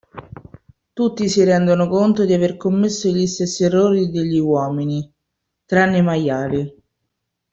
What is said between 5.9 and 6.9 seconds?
i maiali